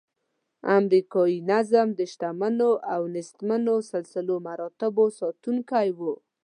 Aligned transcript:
امریکایي 0.77 1.37
نظم 1.51 1.87
د 1.99 2.01
شتمنو 2.11 2.71
او 2.93 3.01
نیستمنو 3.15 3.75
سلسله 3.91 4.33
مراتبو 4.47 5.05
ساتونکی 5.19 5.89
و. 5.97 5.99